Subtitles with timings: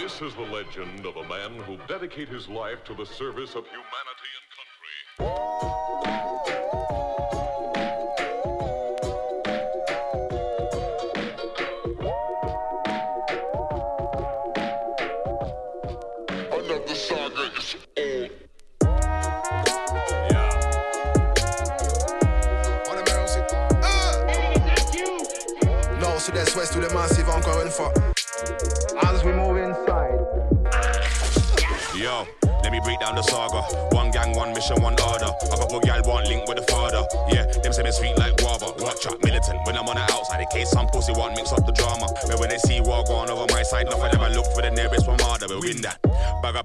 [0.00, 3.66] This is the legend of a man who dedicated his life to the service of
[3.66, 3.99] humanity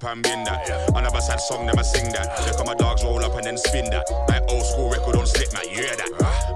[0.05, 0.90] and bin that.
[0.95, 2.40] Another sad song, never sing that.
[2.44, 4.05] Here come my dogs roll up and then spin that.
[4.30, 5.64] Like old school record on slip, man.
[5.70, 6.12] You hear that?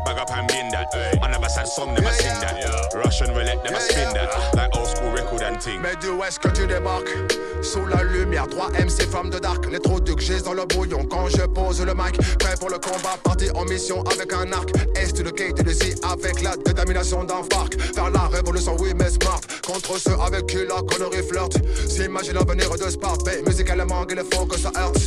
[0.05, 0.93] Bag up and bin that.
[1.21, 2.93] Another sad song, never sing that.
[2.95, 4.29] Russian roulette, never spin that.
[4.55, 5.81] Like old school record and ting.
[5.81, 7.09] Mais du ouest que tu débarques
[7.61, 11.05] Sous la lumière, 3 MC femmes de dark Les trous que j'ai dans le bouillon
[11.09, 14.71] Quand je pose le mic Prêt pour le combat, parti en mission avec un arc
[14.95, 19.09] Est de Kate de Z avec la détermination d'un Farc Faire la révolution, oui mais
[19.09, 19.41] smart
[19.71, 24.45] Contre ceux avec qui la connerie flirte S'imagine l'avenir de Sparte Mais musicalement il faut
[24.47, 24.97] que ça heurte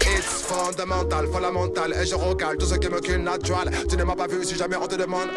[0.00, 4.16] It's fondamental, fondamental Et je recale tout ce qui me kill natural Tu ne m'as
[4.16, 5.28] pas vu si jamais on te demande.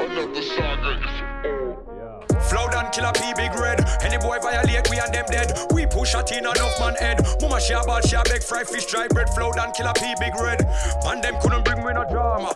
[2.47, 3.83] Flow down killer P big red.
[4.01, 5.53] Any boy violate, we and them dead.
[5.71, 7.19] We push a tin enough man head.
[7.41, 9.29] Mama she a ball, she a beg fried fish, dry bread.
[9.29, 10.65] Flow down killer P big red.
[11.03, 12.53] Man them couldn't bring me no drama.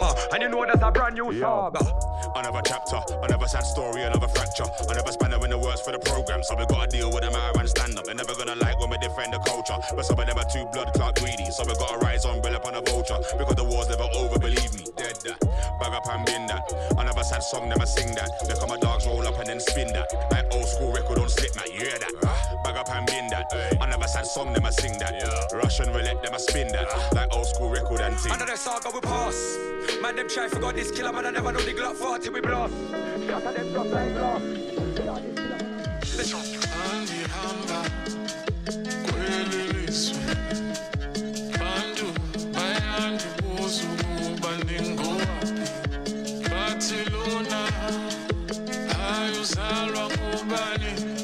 [0.00, 0.30] And you know that comes with karma.
[0.32, 1.78] And you know that's a brand new saga.
[1.80, 4.64] Uh, another chapter, another sad story, another fracture.
[4.88, 6.42] Another spanner in the works for the program.
[6.42, 8.04] So we gotta deal with them out and stand up.
[8.04, 9.76] They're never gonna like when we defend the culture.
[9.94, 11.50] But some of them are too blood clot greedy.
[11.50, 13.18] So we gotta rise on, umbrella upon a vulture.
[13.36, 14.84] Because the war's never over, believe me.
[14.96, 15.40] Dead that.
[15.80, 16.64] Bag up and bin that.
[17.40, 18.30] Another sad song, never sing that.
[18.46, 20.12] They come my dogs roll up and then spin that.
[20.30, 21.64] Like old school record on slip, man.
[21.72, 22.12] You hear that?
[22.62, 23.50] Bag up and bin that.
[23.80, 25.50] Another sad song, never sing that.
[25.54, 26.86] Russian roulette, never spin that.
[27.14, 28.32] Like old school record and ting.
[28.32, 29.56] Another saga we pass.
[30.02, 32.74] Man them try forgot this killer, man I never know the Glock 40 we blast.
[33.26, 34.42] Shot at them just like glass.
[36.16, 36.40] Listen.
[36.92, 37.69] angihamba
[49.52, 51.19] It's all wrong over me.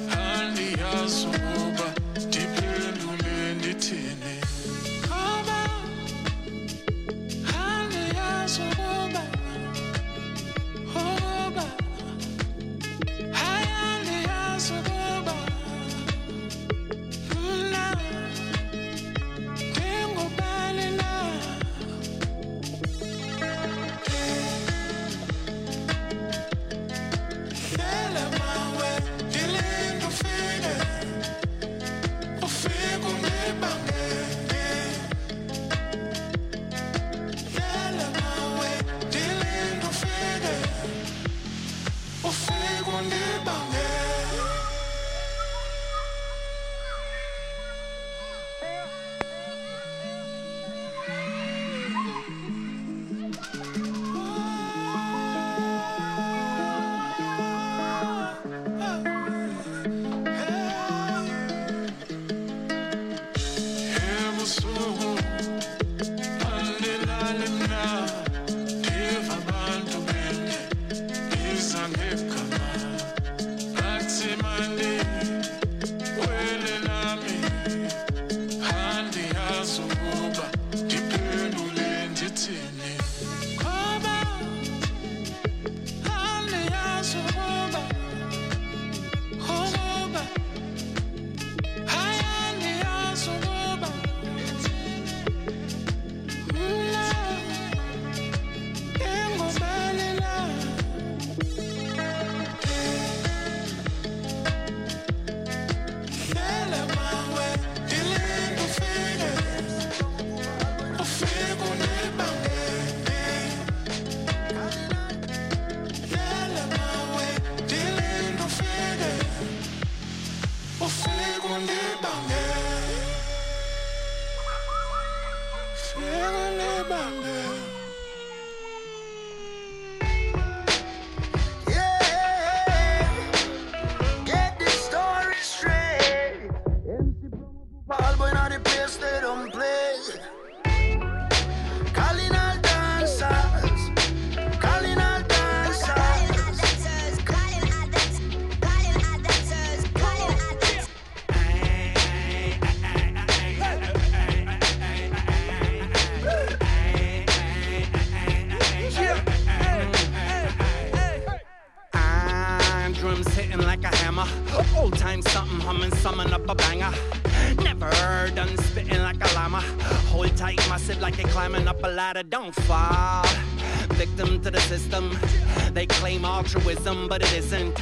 [176.87, 177.77] But it isn't.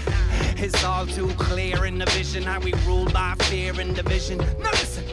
[0.56, 4.38] It's all too clear in the vision how we rule by fear and division.
[4.38, 5.04] Now listen.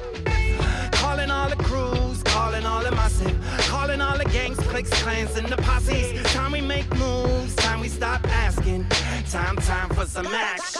[0.93, 5.47] Calling all the crews, calling all the massive, calling all the gangs, cliques, clans, and
[5.49, 6.23] the posses.
[6.31, 8.87] Time we make moves, time we stop asking.
[9.29, 10.70] Time, time for some action.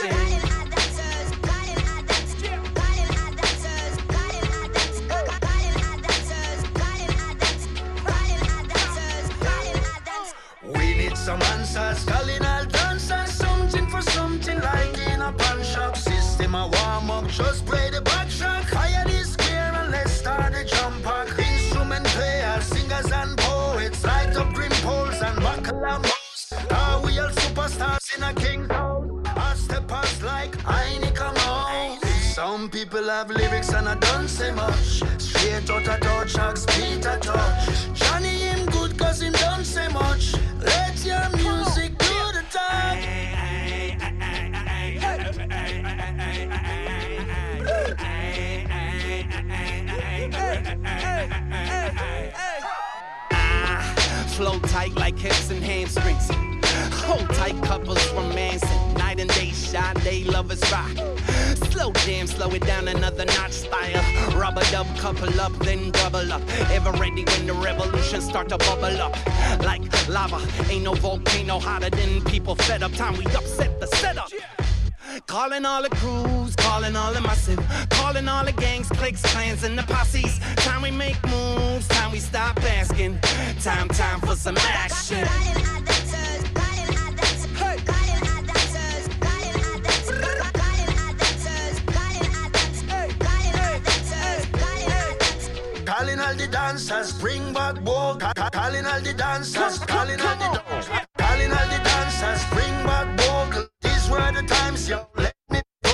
[34.42, 35.04] Say much.
[35.20, 37.66] Straight out of touch, Axe Peter touch.
[37.94, 40.34] Johnny him good cause him don't say much.
[40.60, 42.98] Let your music do the talk.
[54.38, 56.28] Flow tight like hips and hamstrings.
[57.06, 58.91] Hold tight couples romancing.
[59.72, 59.96] Shot,
[60.26, 60.92] lovers rock.
[61.72, 64.38] Slow jam, slow it down another notch style.
[64.38, 66.42] Rubber dub, couple up, then double up.
[66.72, 69.16] Ever ready when the revolution start to bubble up.
[69.64, 72.92] Like lava, ain't no volcano hotter than people fed up.
[72.96, 74.30] Time we upset the setup.
[75.26, 77.60] Calling all the crews, calling all the massive,
[77.92, 80.38] calling all the gangs, cliques, clans, and the posses.
[80.58, 83.18] Time we make moves, time we stop asking.
[83.62, 85.26] Time, time for some action.
[96.02, 98.18] Calling all the dancers, bring back war.
[98.18, 102.74] Ca- ca- Calling all the dancers, calling all the dancers, calling all the dancers, bring
[102.90, 103.68] back vocal.
[103.84, 105.06] These were the times, yo.
[105.16, 105.92] Let me go.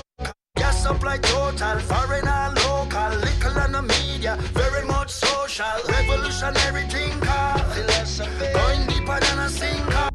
[0.55, 6.85] Gas up like total, foreign and local, little on the media, very much social, revolutionary
[6.87, 10.07] thinker, philosophy, going deeper than a sinker.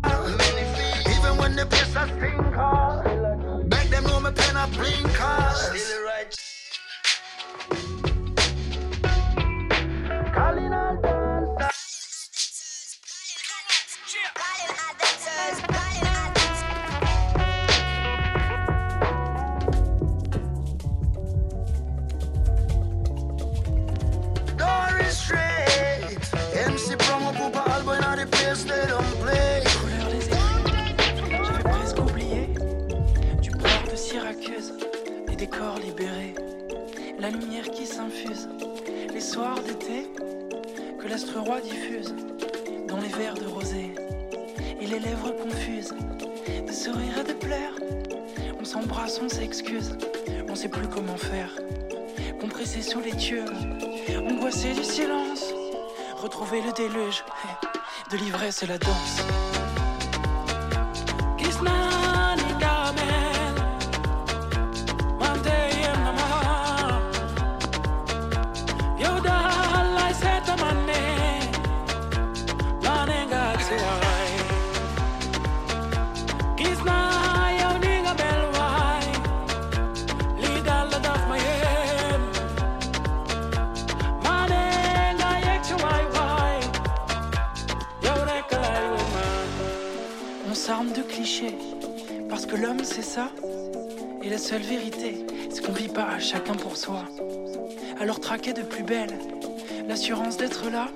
[1.14, 5.52] Even when the place a stinker, back them know me pen a blinker.
[5.54, 6.41] Still right.
[28.54, 28.84] J'avais
[31.62, 32.50] presque oublié.
[33.40, 34.75] Du port de Syracuse,
[35.26, 36.34] les décors libérés,
[37.19, 38.50] la lumière qui s'infuse,
[39.10, 40.06] les soirs d'été
[41.00, 42.14] que l'astre roi diffuse
[42.88, 43.94] dans les verres de rosée.
[44.82, 45.94] Et les lèvres confuses,
[46.66, 47.79] de sourire et de pleurs.
[48.60, 49.96] On s'embrasse, on s'excuse,
[50.46, 51.56] on sait plus comment faire.
[52.38, 53.48] Compressé sous les tubes,
[54.31, 55.55] angoissé du silence,
[56.19, 57.24] retrouver le déluge
[58.12, 59.51] de l'ivresse et la danse.
[94.43, 97.05] Seule vérité, c'est qu'on vit pas chacun pour soi.
[98.01, 99.17] Alors traquer de plus belle,
[99.87, 100.89] l'assurance d'être là.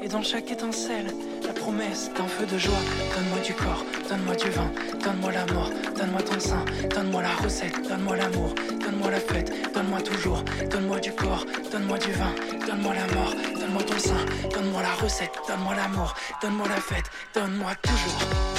[0.00, 1.12] Et dans chaque étincelle,
[1.44, 2.78] la promesse d'un feu de joie.
[3.16, 4.70] Donne-moi du corps, donne-moi du vin,
[5.02, 6.64] donne-moi la mort, donne-moi ton sein,
[6.94, 12.12] donne-moi la recette, donne-moi l'amour, donne-moi la fête, donne-moi toujours, donne-moi du corps, donne-moi du
[12.12, 12.32] vin,
[12.64, 17.74] donne-moi la mort, donne-moi ton sein, donne-moi la recette, donne-moi l'amour, donne-moi la fête, donne-moi
[17.82, 18.51] toujours.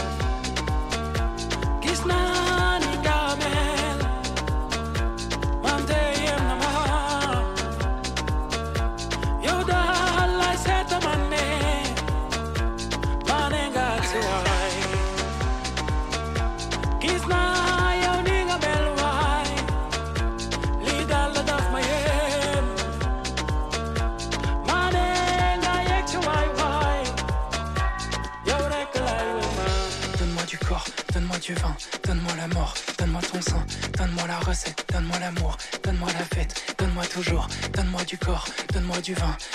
[39.04, 39.53] 飓风。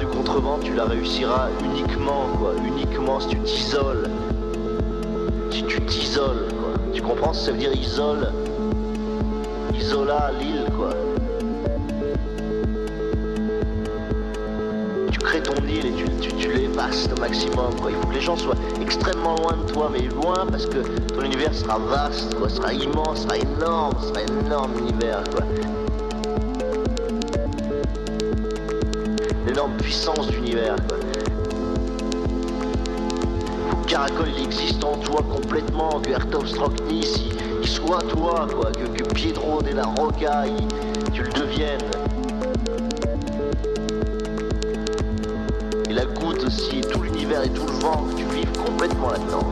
[0.00, 2.54] Du contrevent, tu la réussiras uniquement, quoi.
[2.66, 4.08] Uniquement si tu t'isoles.
[5.50, 6.48] Si tu t'isoles.
[6.94, 8.32] Tu comprends ce que ça veut dire isole?
[9.74, 10.94] Isola l'île, quoi.
[15.12, 17.74] tu crées ton île et tu, tu, tu au maximum.
[17.82, 17.90] Quoi.
[17.90, 20.78] Il faut que les gens soient extrêmement loin de toi, mais loin parce que
[21.14, 25.22] ton univers sera vaste, quoi, sera immense, sera énorme, sera énorme univers.
[25.34, 25.44] Quoi.
[29.90, 30.76] Puissance d'univers.
[33.88, 39.02] Caracol il existe en toi complètement, que Stroknis il, il soit toi, quoi, que, que
[39.12, 41.90] Piedro de la Roca il- tu le deviennes.
[45.88, 49.50] Et la goutte aussi, et tout l'univers et tout le vent, tu vives complètement là-dedans.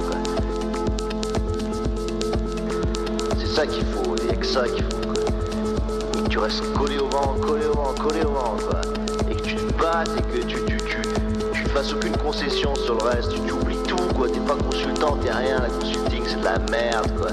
[3.40, 6.20] C'est ça qu'il faut, il n'y a que ça qu'il faut.
[6.24, 8.82] Et tu restes collé au vent, collé au vent, collé au vent, quoi.
[9.98, 11.02] Et que tu tu, tu,
[11.52, 14.28] tu, fasses aucune concession sur le reste, tu, oublies tout, quoi.
[14.28, 17.30] T'es pas consultant, t'es rien, la consulting c'est de la merde, quoi.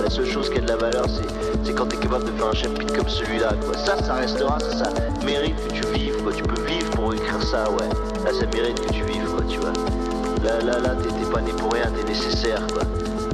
[0.00, 1.26] La seule chose qui a de la valeur, c'est,
[1.64, 3.76] c'est quand t'es capable de faire un chapitre comme celui-là, quoi.
[3.78, 4.90] Ça, ça restera, ça, ça
[5.24, 6.32] mérite que tu vives, quoi.
[6.32, 7.88] Tu peux vivre pour écrire ça, ouais.
[8.24, 9.72] Là, ça mérite que tu vives, quoi, tu vois.
[10.44, 12.82] Là, là, là, t'es, t'es pas né pour rien, t'es nécessaire, quoi.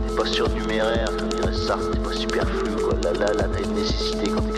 [0.08, 2.94] T'es pas surnuméraire, comme dirait Sartre, t'es pas superflu, quoi.
[3.02, 4.51] Là, là, là, t'as une nécessité quand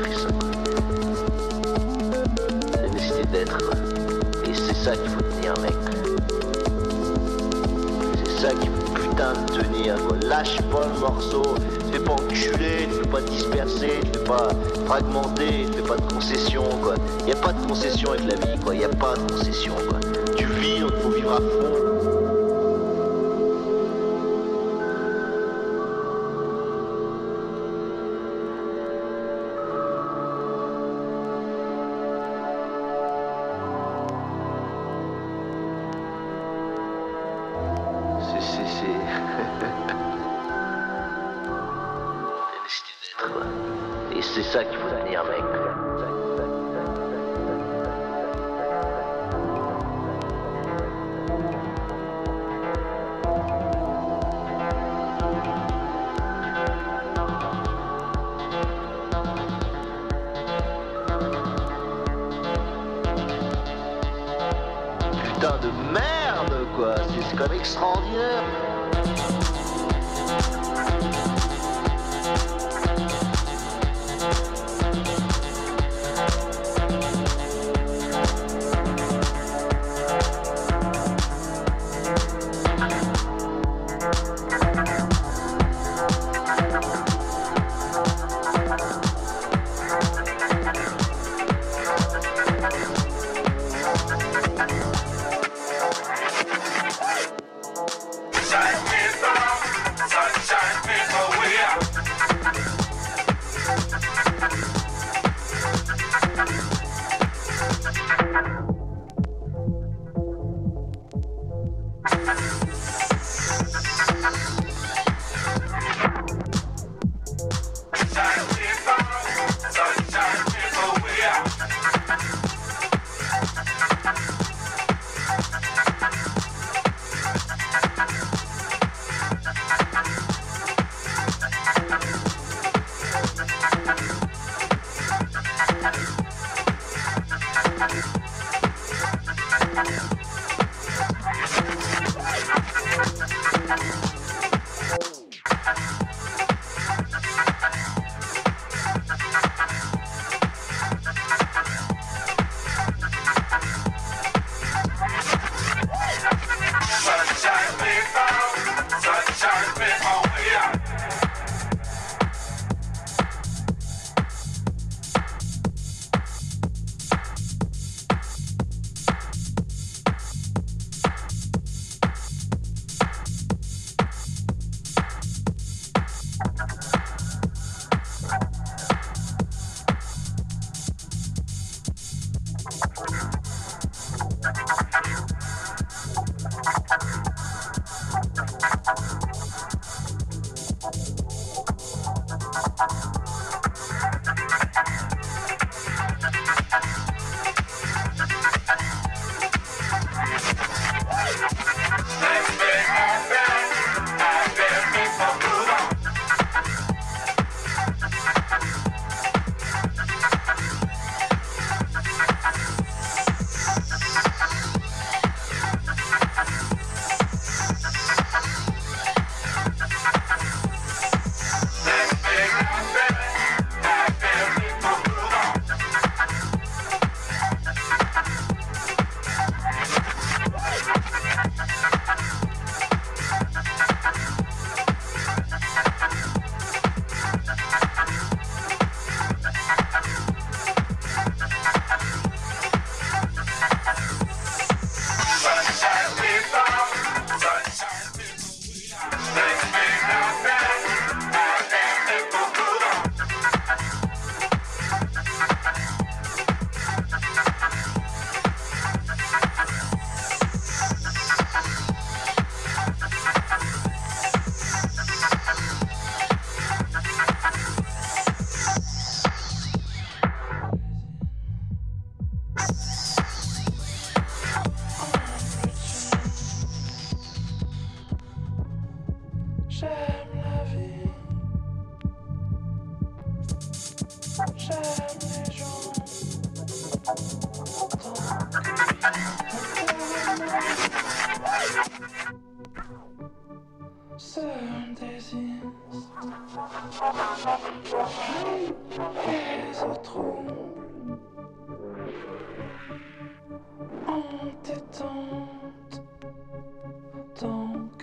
[3.35, 5.75] Et c'est ça qu'il faut tenir, mec.
[8.25, 10.17] C'est ça qu'il faut putain de tenir, quoi.
[10.29, 11.43] Lâche pas le morceau.
[11.81, 14.49] Tu fais pas enculer, tu fais pas disperser, tu fais pas
[14.87, 16.95] fragmenter, tu fais pas de concession, quoi.
[17.27, 18.75] Y a pas de concession avec la vie, quoi.
[18.77, 19.99] Y a pas de concession, quoi.
[20.37, 21.84] Tu vis, il faut vivre à fond.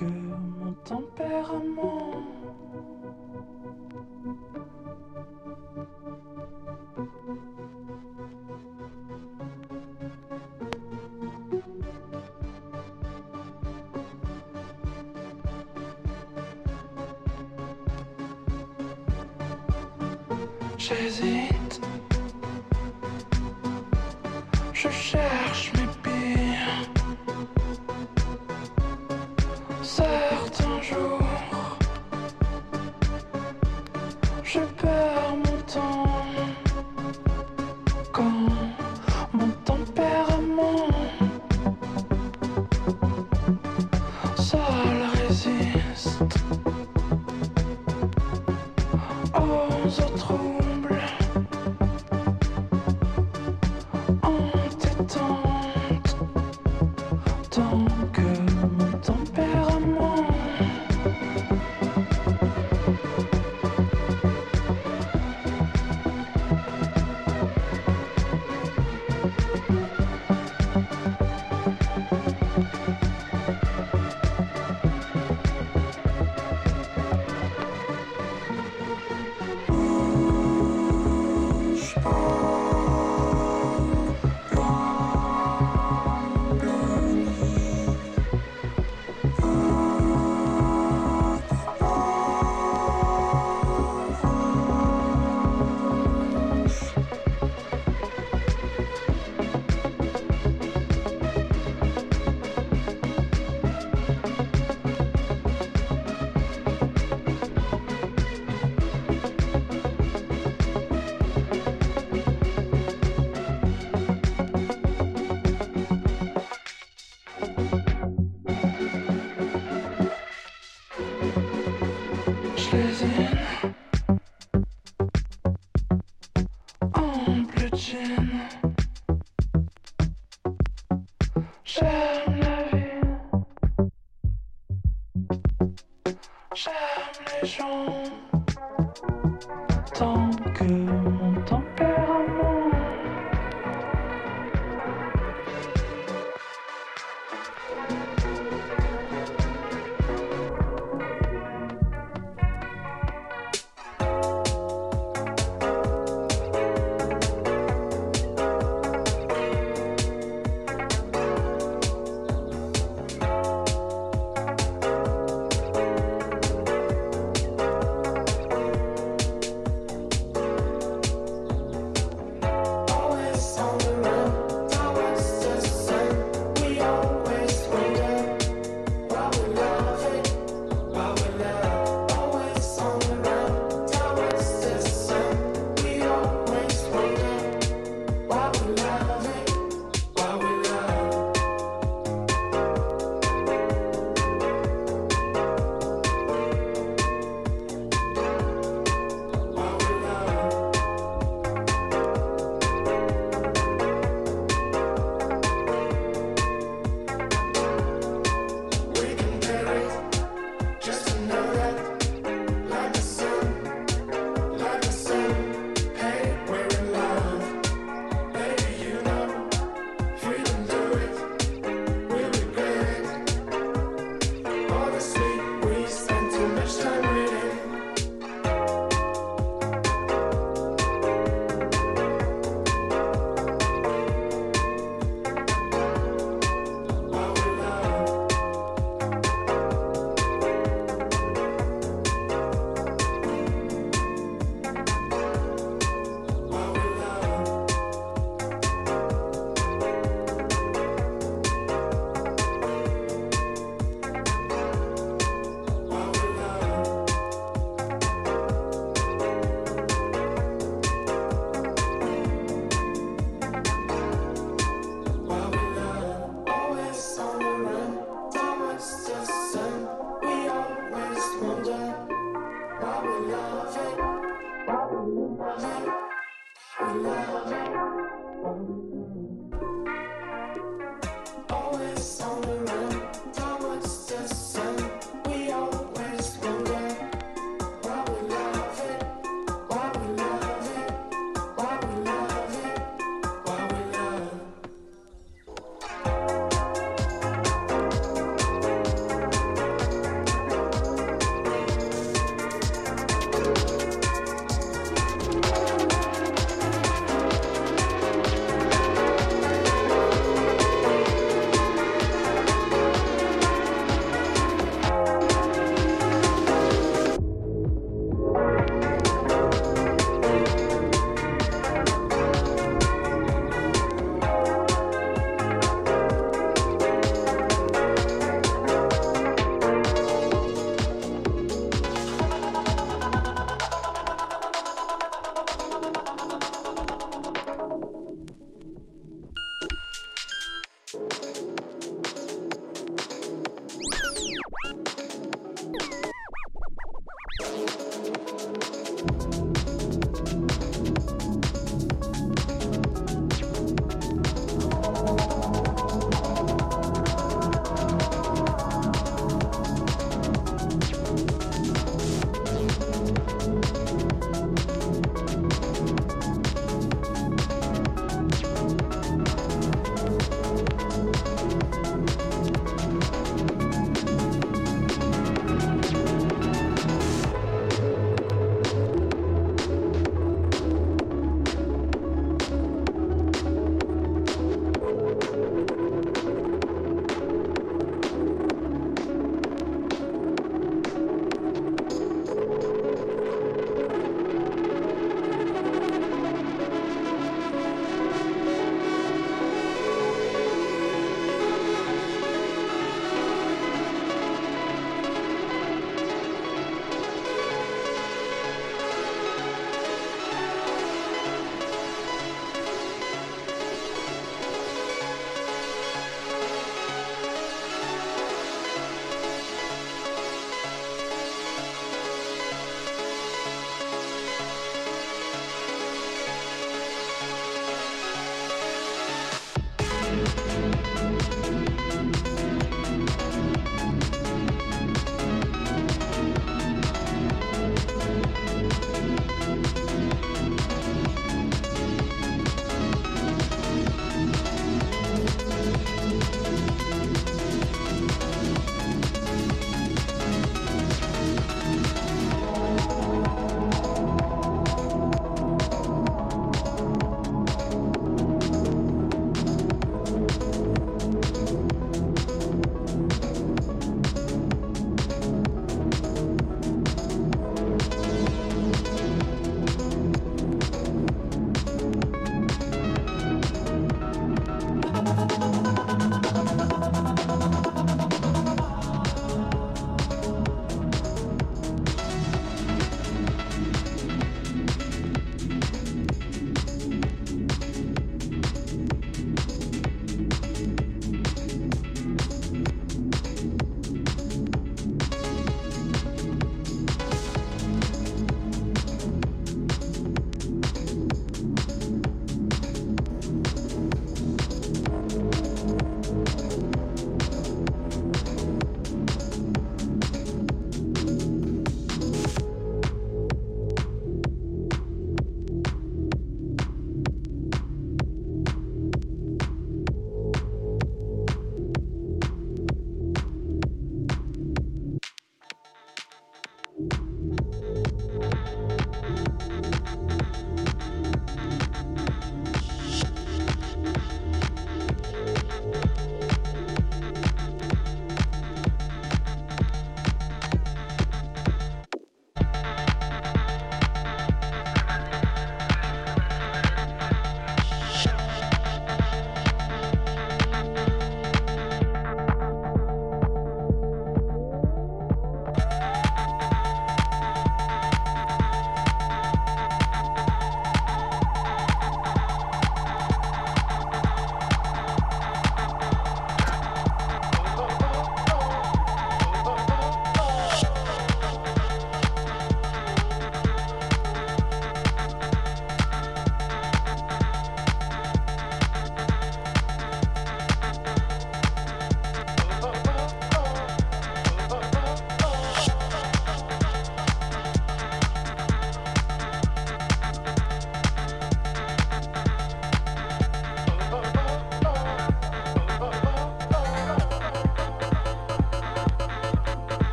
[0.00, 2.24] Que mon tempérament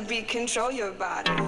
[0.00, 1.47] to be control your body.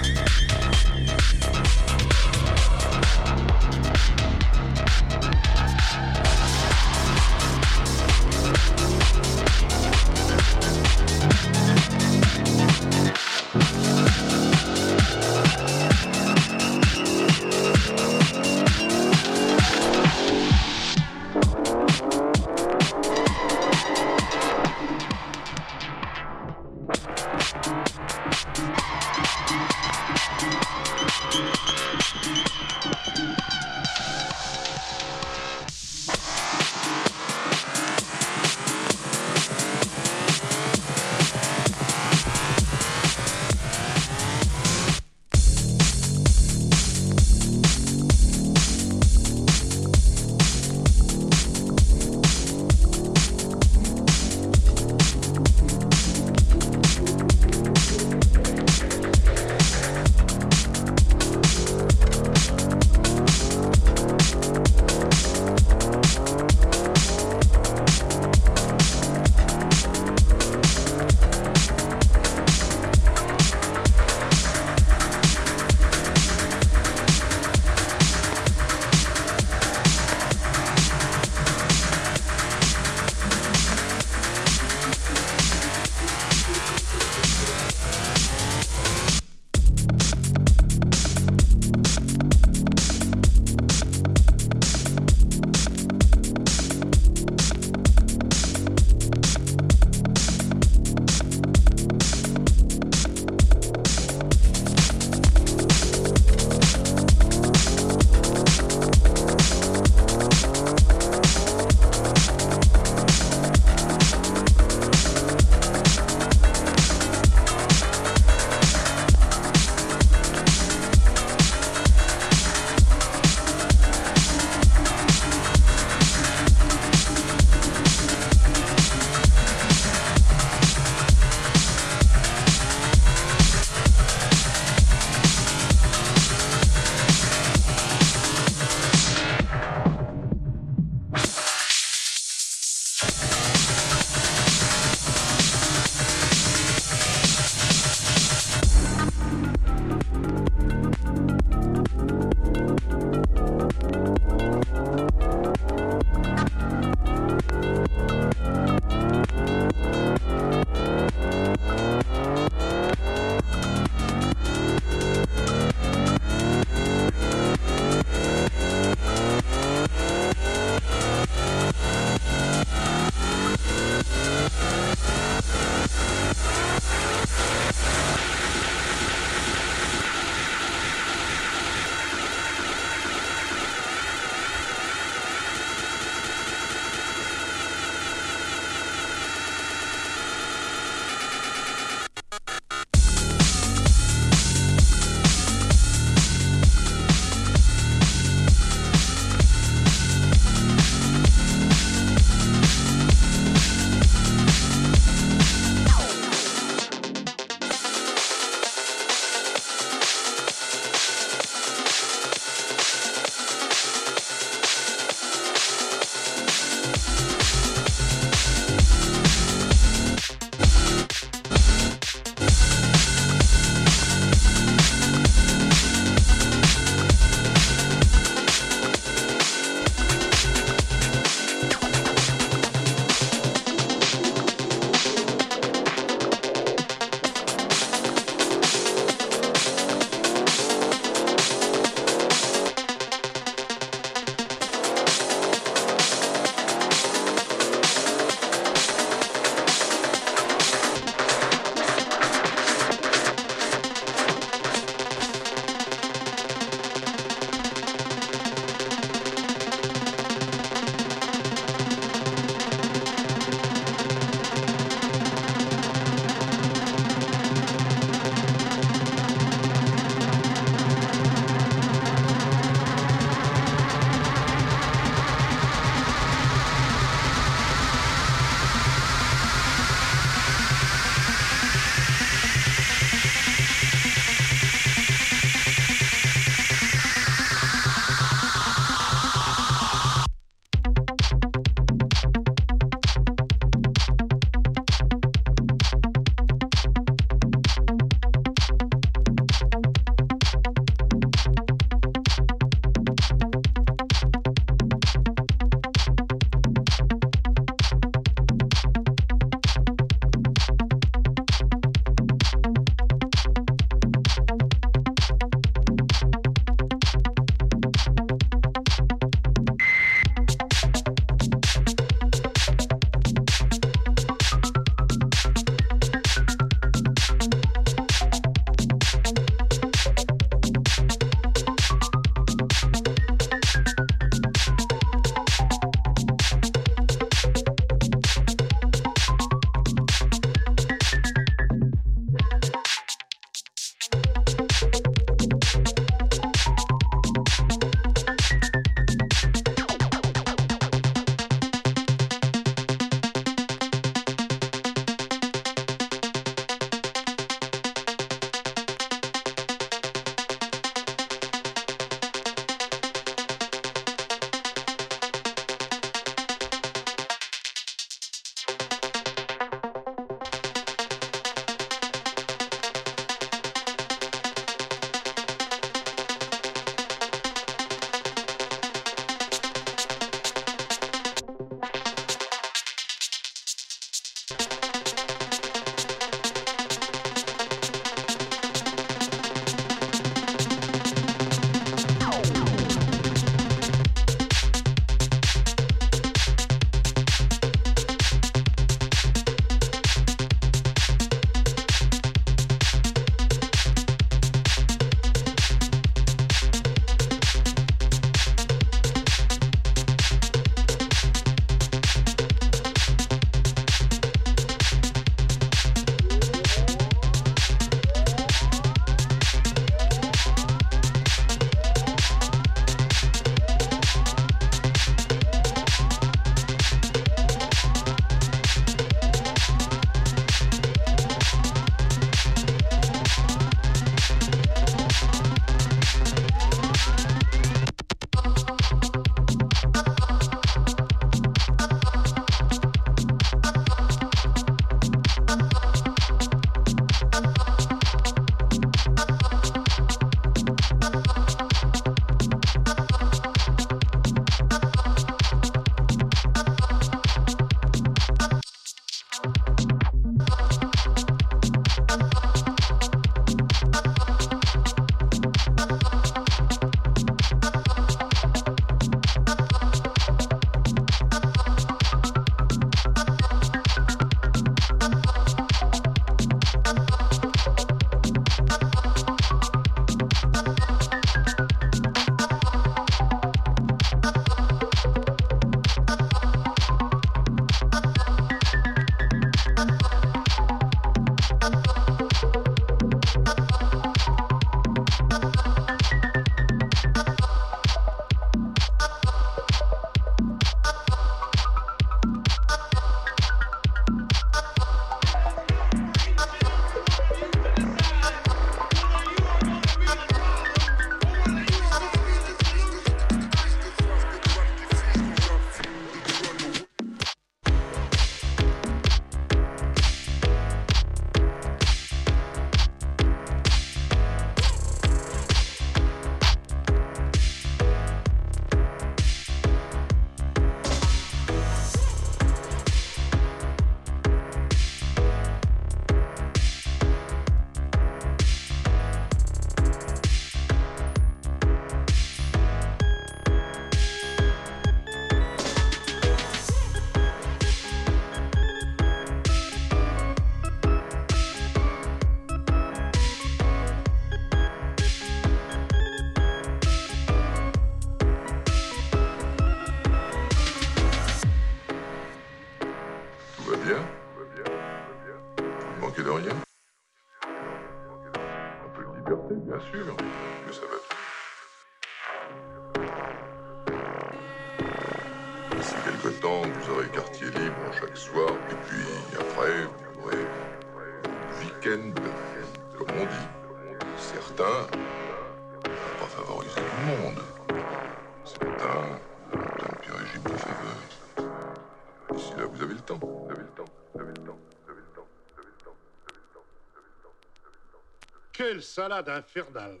[598.80, 600.00] Salade infernale.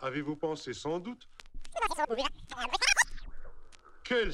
[0.00, 1.28] Avez-vous pensé sans doute?
[4.04, 4.32] Quelle,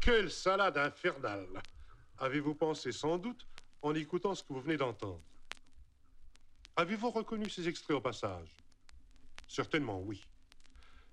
[0.00, 1.62] quelle salade infernale.
[2.18, 3.46] Avez-vous pensé sans doute
[3.82, 5.22] en écoutant ce que vous venez d'entendre?
[6.76, 8.54] Avez-vous reconnu ces extraits au passage?
[9.46, 10.22] Certainement oui.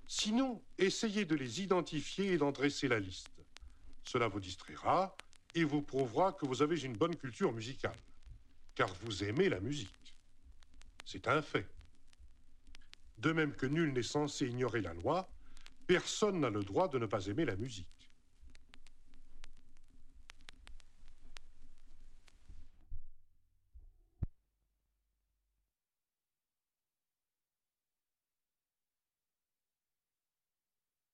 [0.07, 3.31] Sinon, essayez de les identifier et d'en dresser la liste.
[4.03, 5.15] Cela vous distraira
[5.55, 7.97] et vous prouvera que vous avez une bonne culture musicale,
[8.75, 10.15] car vous aimez la musique.
[11.05, 11.67] C'est un fait.
[13.17, 15.29] De même que nul n'est censé ignorer la loi,
[15.87, 18.02] personne n'a le droit de ne pas aimer la musique.